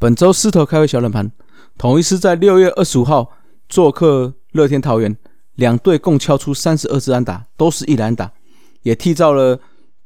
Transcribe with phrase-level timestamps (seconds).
[0.00, 1.28] 本周狮头开胃小冷盘，
[1.76, 3.32] 统一师在六月二十五号
[3.68, 5.16] 做客乐天桃园，
[5.56, 8.30] 两队共敲出三十二支安打，都是一篮打，
[8.82, 9.58] 也缔造了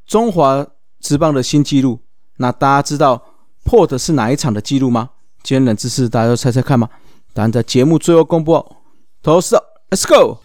[0.06, 0.66] 中华
[1.00, 2.00] 职棒的新纪录。
[2.38, 3.22] 那大家知道
[3.64, 5.11] 破的是哪一场的记录吗？
[5.43, 6.88] 今天冷知识，大家都猜猜看吗？
[7.34, 8.77] 答案在节目最后公布哦。
[9.22, 9.59] 投手
[9.90, 10.38] ，Let's go！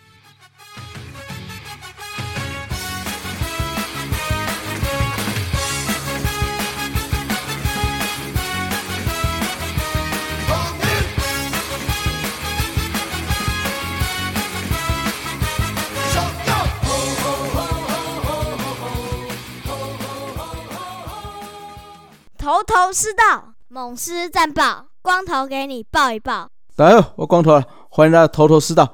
[22.87, 26.47] 头头是道，猛狮战报，光头给你报一报。
[26.77, 28.93] 来，我光头了，欢迎大家头头是道。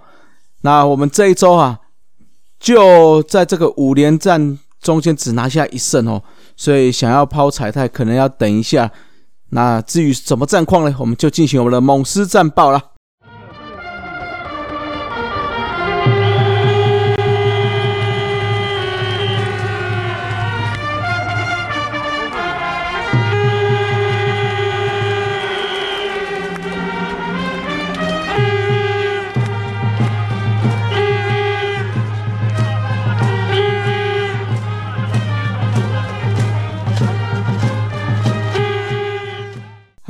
[0.61, 1.77] 那我们这一周啊，
[2.59, 6.23] 就在这个五连战中间只拿下一胜哦，
[6.57, 8.89] 所以想要抛彩太可能要等一下。
[9.51, 10.95] 那至于什么战况呢？
[10.99, 12.92] 我们就进行我们的猛狮战报了。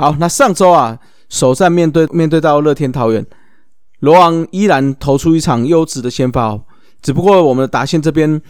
[0.04, 0.98] 好，那上周啊，
[1.30, 3.24] 首战面对面对到乐天桃园，
[4.00, 6.62] 罗王依然投出一场优质的先发哦。
[7.00, 8.42] 只不过我们的达线这边，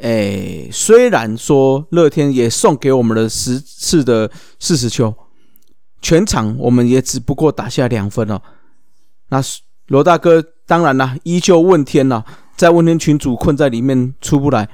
[0.00, 5.14] 哎，虽然说乐天也送给我们了十次的四十球，
[6.00, 8.40] 全场我们也只不过打下两分哦。
[9.28, 9.38] 那
[9.88, 12.24] 罗大哥当然啦，依旧问天呐，
[12.56, 14.66] 在问天群主困在里面出不来。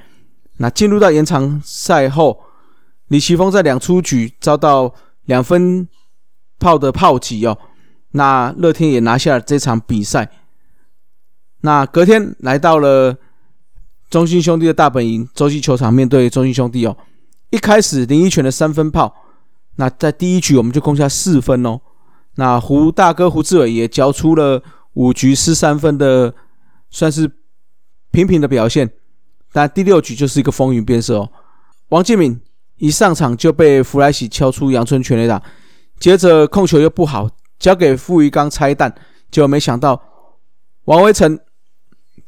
[0.59, 2.39] 那进入到延长赛后，
[3.09, 4.95] 李奇峰在两出局遭到。
[5.27, 5.85] 两分
[6.59, 7.57] 炮的炮击哦，
[8.11, 10.29] 那乐天也拿下了这场比赛。
[11.61, 13.17] 那隔天来到了
[14.09, 16.95] 中信兄弟的大本营洲际球场，面对中信兄弟哦。
[17.49, 19.13] 一开始林一泉的三分炮，
[19.75, 21.79] 那在第一局我们就攻下四分哦。
[22.35, 24.61] 那胡大哥胡志伟也交出了
[24.93, 26.33] 五局失三分的，
[26.89, 27.31] 算是
[28.11, 28.89] 平平的表现。
[29.51, 31.31] 但第六局就是一个风云变色哦，
[31.89, 32.39] 王建敏。
[32.79, 35.41] 一上场就被弗莱喜敲出阳春全垒打，
[35.99, 38.93] 接着控球又不好，交给傅余刚拆弹，
[39.31, 40.01] 结果没想到
[40.85, 41.39] 王威成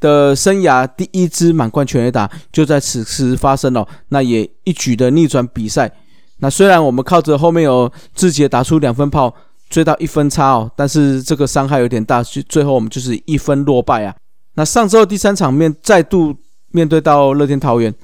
[0.00, 5.90] 的生涯第一支满贯全垒打就在此时发生了，那也一举的逆转比赛。
[6.38, 9.34] 那虽然我们靠着后面有志杰打出两分炮
[9.68, 14.14] 追到一分差哦，但是这个伤害有点大，最后我们就是一分落败啊。
[14.54, 16.34] 那上周第三场面再度
[16.70, 17.94] 面对到乐天桃园，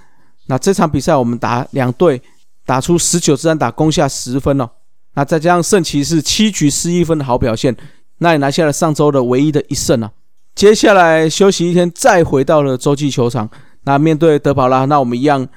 [0.46, 2.22] 那这场比赛我们打两队。
[2.68, 4.68] 打出十九支安打，攻下十分哦。
[5.16, 7.74] 那再加上圣骑士七局失一分的好表现，
[8.18, 10.12] 那也拿下了上周的唯一的一胜啊。
[10.54, 13.48] 接下来休息一天，再回到了洲际球场。
[13.84, 15.48] 那面对德保拉，那我们一样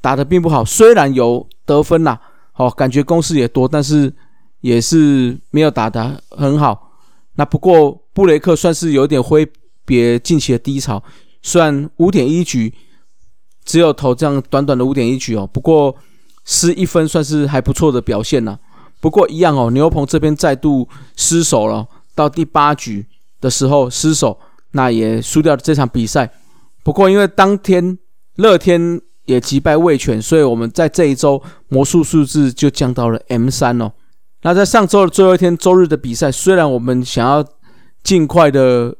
[0.00, 0.64] 打的并不好。
[0.64, 2.18] 虽然有得分呐，
[2.52, 4.10] 好感觉攻势也多，但是
[4.62, 6.92] 也是没有打得很好。
[7.34, 9.46] 那不过布雷克算是有点挥
[9.84, 11.02] 别近期的低潮，
[11.42, 12.72] 虽然五点一局
[13.66, 15.94] 只有投这样短短的五点一局哦，不过。
[16.44, 18.58] 失一分算是还不错的表现了，
[19.00, 21.86] 不过一样哦，牛棚这边再度失手了。
[22.14, 23.06] 到第八局
[23.40, 24.38] 的时候失手，
[24.72, 26.30] 那也输掉了这场比赛。
[26.82, 27.96] 不过因为当天
[28.36, 33.92] 乐天也击败味全，所以我们在这一周魔术数字就降到了 M 三哦。
[34.42, 37.42] 那在上周的最后一天周日的比赛，虽然我们想要
[38.02, 38.94] 尽快的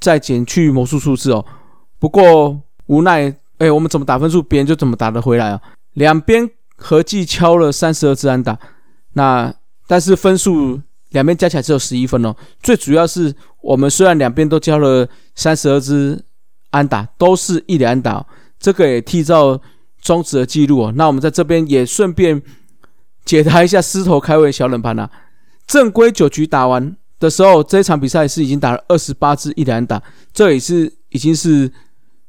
[0.00, 1.44] 再减去魔术数字哦，
[1.98, 5.60] 不过无奈哎，我们怎么打分数，别人就怎么打得回来啊？
[5.92, 6.48] 两边。
[6.76, 8.58] 合计敲了三十二支安打，
[9.12, 9.54] 那
[9.86, 10.80] 但是分数
[11.10, 12.34] 两边加起来只有十一分哦。
[12.62, 16.24] 最主要是我们虽然两边都交了三十二支
[16.70, 18.26] 安打，都是一连安打，
[18.58, 19.60] 这个也缔造
[20.00, 20.92] 终止的记录哦。
[20.96, 22.42] 那我们在这边也顺便
[23.24, 25.10] 解答一下狮头开胃小冷盘啊。
[25.66, 31.72] 正规九局打完的时候，这场比赛是已经打了二十八支一两打，这也是已经是。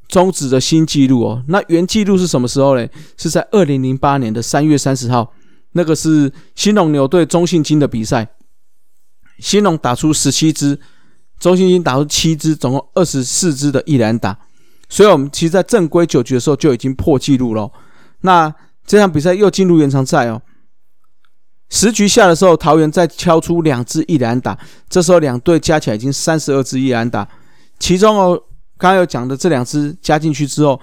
[0.07, 2.87] 终止的新纪录哦，那原纪录是什么时候呢？
[3.17, 5.33] 是在二零零八年的三月三十号，
[5.71, 8.27] 那个是新龙牛队中信金的比赛，
[9.39, 10.79] 新龙打出十七支，
[11.39, 14.37] 中信金打出七支，总共二十四支的一篮打，
[14.87, 17.71] 所以我们其实，在正规九局的时候就已经破纪录了。
[18.21, 18.53] 那
[18.85, 20.41] 这场比赛又进入延长赛哦，
[21.69, 27.27] 十局下的时候，桃园再敲出两支一篮打，这时候两队加起来已经三十二支一篮打，
[27.79, 28.43] 其中哦。
[28.77, 30.79] 刚刚有讲的这两支加进去之后，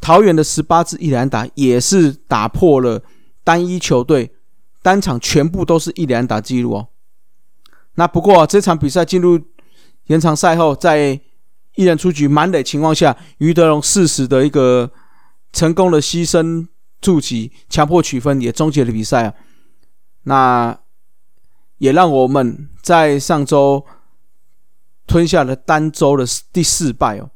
[0.00, 3.02] 桃园的十八支一连打也是打破了
[3.44, 4.32] 单一球队
[4.82, 6.88] 单场全部都是一连打记录哦。
[7.96, 9.40] 那不过这场比赛进入
[10.06, 11.20] 延长赛后，在
[11.74, 14.90] 一人出局满垒情况下，于德龙适时的一个
[15.52, 16.66] 成功的牺牲
[17.00, 19.34] 助击，强迫取分，也终结了比赛啊。
[20.22, 20.78] 那
[21.78, 23.84] 也让我们在上周
[25.06, 27.30] 吞下了单周的第四败哦。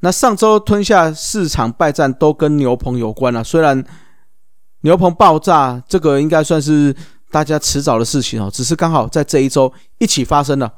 [0.00, 3.84] 那上周吞下四场败战都跟牛棚有关了，虽然
[4.82, 6.94] 牛棚爆炸这个应该算是
[7.30, 10.72] 大家迟早的事情哦，只是刚好在这一周一起发生了。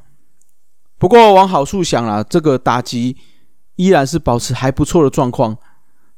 [0.97, 3.17] 不过往好处想啦，这个打击
[3.77, 5.57] 依然是保持还不错的状况。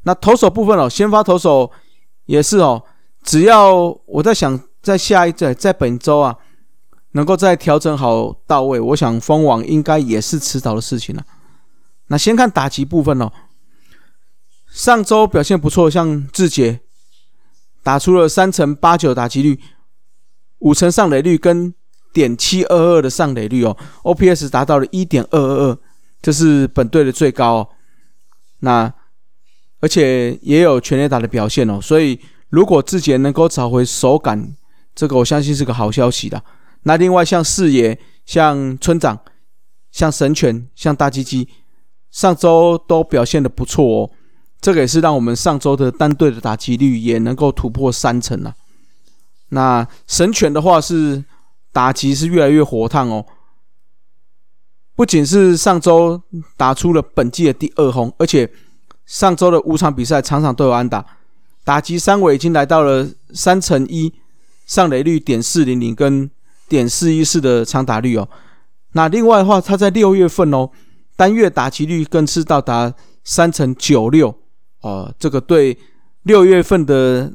[0.05, 1.71] 那投手部分哦，先发投手
[2.27, 2.83] 也是哦，
[3.23, 3.75] 只要
[4.07, 6.37] 我在想，在下一在在本周啊，
[7.13, 11.25] 能够再调整好到位，我想封王应该也是迟早的事情了。
[12.09, 13.33] 那先看打击部分哦，
[14.71, 16.81] 上周表现不错，像志杰
[17.83, 19.61] 打出了三成八九打击率，
[20.59, 21.75] 五成上垒率跟。
[22.13, 25.79] 点七二二的上垒率哦，OPS 达到了一点二二二，
[26.21, 27.71] 这是本队的最高。
[28.59, 28.93] 那
[29.79, 32.19] 而且也有全垒打的表现哦，所以
[32.49, 34.57] 如果志杰能够找回手感，
[34.93, 36.43] 这个我相信是个好消息的。
[36.83, 39.19] 那另外像四爷、像村长、
[39.91, 41.49] 像神犬、像大鸡鸡，
[42.11, 44.11] 上周都表现的不错哦，
[44.61, 48.55] 这个也是让我们上周的单队的打击率也能够突破三成了。
[49.51, 51.25] 那神犬的话是。
[51.73, 53.25] 打击是越来越火烫哦，
[54.97, 56.21] 不仅是上周
[56.57, 58.53] 打出了本季的第二轰，而且
[59.07, 61.07] 上周的五场比赛场场都有安打，
[61.63, 64.13] 打击三围已经来到了三乘一，
[64.67, 66.29] 上垒率点四零零跟
[66.71, 68.29] 点四一四的长打率哦。
[68.93, 70.71] 那另外的话，他在六月份哦，
[71.17, 72.95] 单月打击率更是到达
[73.25, 74.33] 三乘九六
[74.83, 75.77] 哦，这个对
[76.23, 77.33] 六月份的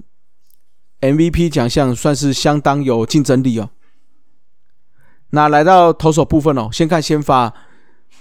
[1.01, 3.69] MVP 奖项算是相当有竞争力哦。
[5.31, 7.53] 那来到投手部分哦，先看先发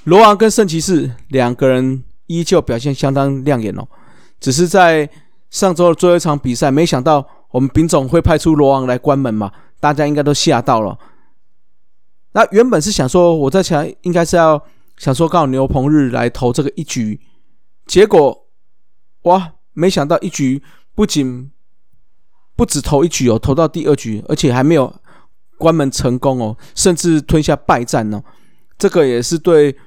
[0.02, 3.86] 罗王跟圣骑士两个人依旧表现相当亮眼哦，
[4.40, 5.08] 只是在
[5.50, 9.52] 上周的最后一场比赛，没想到我们丙总会派出罗王来关门嘛，
[9.84, 10.98] 大家应该都吓到了。
[12.32, 14.64] 那原本是想说，我在想应该是要
[14.96, 17.20] 想说告牛棚日来投这个一局，
[17.84, 18.46] 结果
[19.24, 20.62] 哇，没想到一局
[20.94, 21.50] 不仅
[22.56, 24.94] 不止投一局哦，投到第二局，而且还没有。
[25.56, 28.22] 关门成功哦，甚至吞下败战哦，
[28.76, 29.78] 这个也是对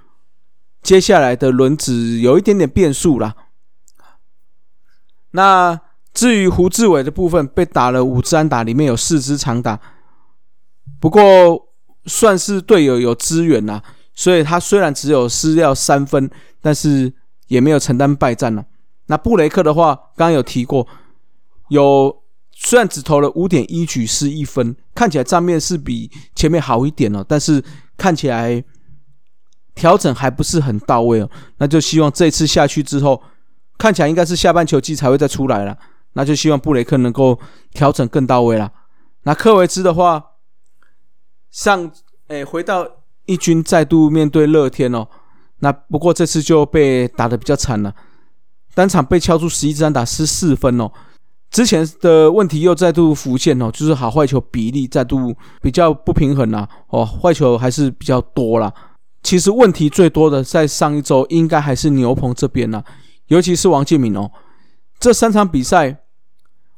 [0.81, 3.35] 接下来的轮子有一点点变数啦。
[5.31, 5.79] 那
[6.17, 9.79] 至于胡志伟的部分，被打了五支安打，里面有四支长打，
[10.99, 11.21] 不过
[12.07, 13.79] 算是队友有支援呐，
[14.15, 16.27] 所以他虽然只有失掉三分，
[16.59, 17.13] 但是
[17.49, 18.65] 也没有承担败战了。
[19.05, 20.87] 那布雷克的话，刚刚有提过，
[21.69, 22.23] 有。
[22.59, 27.63] 虽然只投了五点一局失一分，看起来账面是比前面好一点了，但是
[27.95, 28.63] 看起来
[29.75, 31.29] 调整还不是很到位哦。
[31.59, 33.21] 那就希望这次下去之后，
[33.77, 35.77] 看起来应该是下半球季才会再出来了。
[36.17, 37.39] 那就希望布雷克能够
[37.73, 38.71] 调整更到位了。
[39.21, 40.31] 那科维兹的话，
[41.51, 41.91] 上
[42.27, 42.87] 诶回到
[43.27, 45.07] 一军再度面对乐天哦，
[45.59, 47.93] 那不过这次就被打的比较惨了，
[48.73, 50.91] 单场被敲出十一支安打失四分哦。
[51.51, 58.73] 之前的问题又再度浮现哦，就是好坏球比例再度比较不平衡啦，哦，坏球还是比较多啦。
[59.21, 62.83] 其实问题最多的在上一周应该还是牛棚这边啦，
[63.27, 64.31] 尤其是王建敏哦，
[64.99, 66.03] 这三场比赛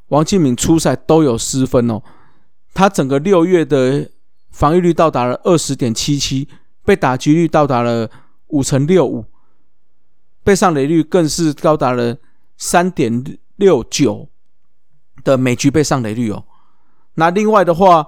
[0.10, 2.02] 王建敏初赛都有失分哦，
[2.74, 4.10] 他整个六月的
[4.52, 6.48] 防御率到达了二十点七七，
[6.86, 8.10] 被打击率到达了
[8.48, 9.26] 五成六五，
[10.44, 12.18] 被上垒率更是高达了
[12.58, 13.24] 三点
[13.56, 14.30] 六九。
[15.22, 16.46] 的每局被上垒率哦，
[17.16, 18.08] 那另外的话，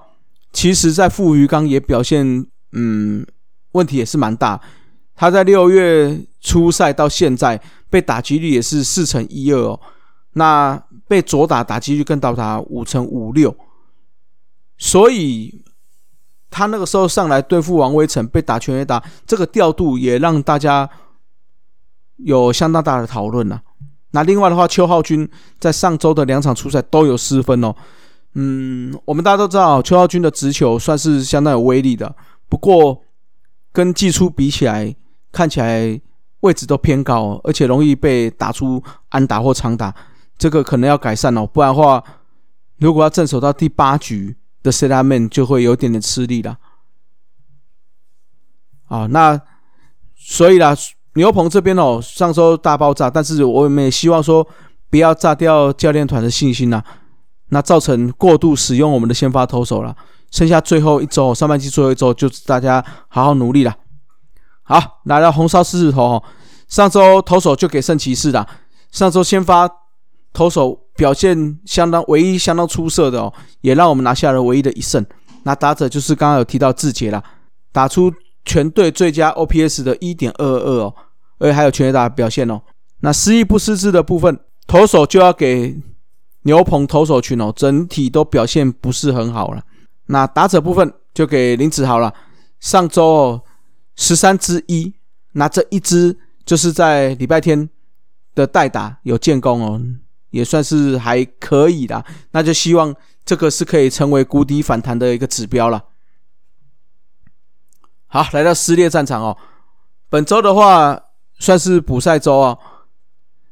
[0.50, 3.26] 其实在富余刚也表现，嗯，
[3.72, 4.58] 问题也是蛮大。
[5.14, 9.78] 他在六月初赛到现在被打击率也是四成一二哦，
[10.32, 13.54] 那被左打打击率更到达五成五六，
[14.78, 15.62] 所以
[16.48, 20.88] 他那个时候上来对付王威成被打全垒打，这个调度也让大家
[22.16, 23.60] 有相当大的讨论了。
[24.12, 25.28] 那另外的话，邱浩军
[25.60, 27.74] 在上周的两场初赛都有失分哦。
[28.32, 32.16] 嗯，我们大家都知道，邱浩军的直球算是相当有威力的，
[32.48, 33.02] 不过
[33.70, 34.96] 跟季初比起来，
[35.30, 36.00] 看起来
[36.40, 39.94] 位置都偏高，而且容易被打出安打或长打，
[40.38, 41.46] 这个可能要改善哦。
[41.46, 42.02] 不然的话，
[42.78, 46.58] 如果要镇守到第八局的 set man，就会有点点吃力了。
[48.88, 49.40] 啊，那
[50.14, 50.76] 所以啦。
[51.14, 54.48] 牛棚这边哦，上周大爆炸，但是我们也希望说
[54.88, 56.82] 不要炸掉教练团的信心呐。
[57.50, 59.94] 那造成过度使用我们的先发投手了。
[60.30, 63.76] 剩下最后一周，上半季最后一周，就是大家好好努力了。
[64.62, 66.22] 好，来到红烧狮子头哦，
[66.66, 68.48] 上周投手就给圣骑士了。
[68.90, 69.68] 上周先发
[70.32, 75.04] 投手表现相当，唯一相当出色的哦，也让我们拿下了唯一的一胜。
[75.44, 77.22] 那打者就是刚刚有提到志杰了，
[77.72, 78.12] 打出
[78.44, 80.94] 全队最佳 OPS 的一点二二哦，
[81.38, 82.60] 而且还有全垒打表现哦。
[83.00, 85.76] 那失意不失智的部分，投手就要给
[86.42, 89.62] 牛棚投手群哦，整体都表现不是很好了。
[90.06, 92.12] 那打者部分就给林子豪了。
[92.60, 93.42] 上周哦，
[93.96, 94.94] 十三支一，
[95.32, 97.68] 那这一支就是在礼拜天
[98.34, 99.82] 的代打有建功哦，
[100.32, 102.04] 也算是还可以的。
[102.32, 102.92] 那就希望
[103.24, 105.84] 这个是可以成为谷底反弹的一个指标了。
[108.08, 109.38] 好，来到撕裂战场哦，
[110.10, 111.00] 本周的话
[111.38, 112.58] 算是补赛周啊，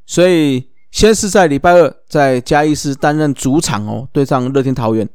[0.05, 5.07] 所以先是在礼拜二在嘉义市担任主场哦，对上乐天桃园。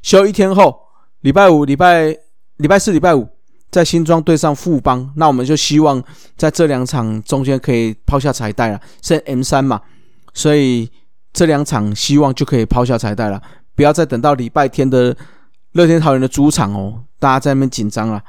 [0.00, 0.80] 休一天后，
[1.20, 2.16] 礼拜五、礼拜
[2.56, 3.28] 礼拜四、礼拜五
[3.70, 6.02] 在新庄对上富邦，那我们就希望
[6.36, 9.82] 在这两场中间可以抛下彩带了，剩 M 三嘛，
[10.38, 10.88] 所以
[11.32, 13.42] 这两场希望就可以抛下彩带了，
[13.74, 15.16] 不要再等到礼拜天的
[15.72, 18.22] 乐天桃园的主场哦，大家在那边紧张了。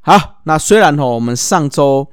[0.00, 2.04] 好，那虽然哦，我们上周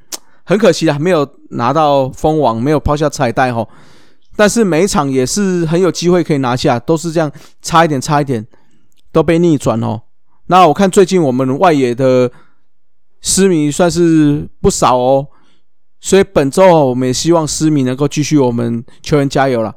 [0.44, 3.68] 很可惜啊，没有拿到封王，没有抛下彩带哦。
[4.36, 7.32] 但是每一场也是很有机会可以拿下，都是这样
[7.64, 8.46] 差一点差一点
[9.12, 10.00] 都被逆转哦。
[10.46, 12.32] 那我看最近我们外野的
[13.20, 15.28] 失迷算是不少哦，
[16.00, 19.76] 所以本周哦，我们也希望失迷能够继续我们球员加油了，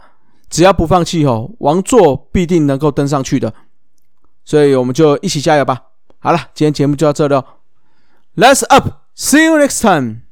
[0.49, 3.53] 只要不放弃哦，王座必定能够登上去的，
[4.45, 5.81] 所以我们就一起加油吧。
[6.19, 7.45] 好了，今天节目就到这了
[8.37, 10.30] ，Let's up，see you next time。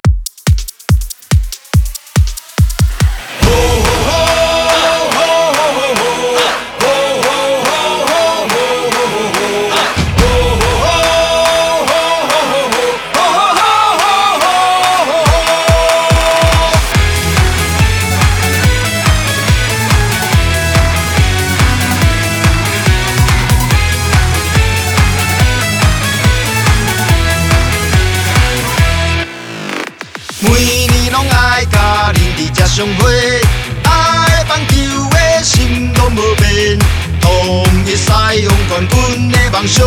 [32.79, 33.41] 相会，
[33.83, 34.75] 爱棒球
[35.11, 36.79] 的心拢无变，
[37.21, 39.85] 同一赛用冠军的梦想，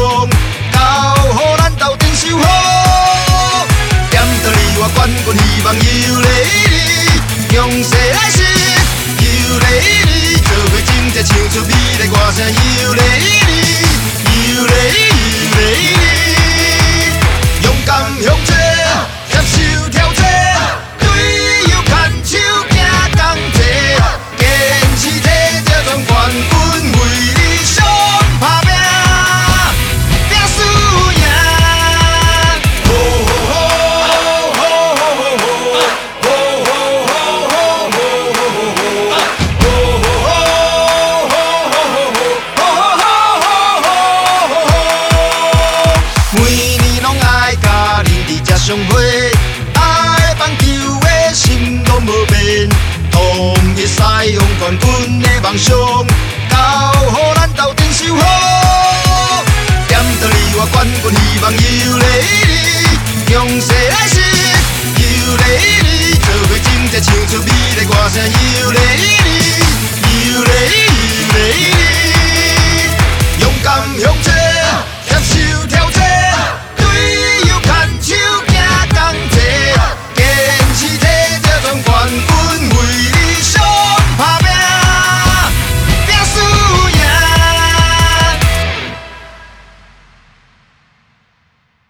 [0.73, 0.77] 交
[1.31, 3.65] 予咱斗阵守好。
[4.09, 6.27] 点到你我冠军希望又来
[6.69, 8.43] 你，用势来势
[9.21, 12.43] 又来你，做伙真正唱出美丽歌声
[12.83, 12.99] 又来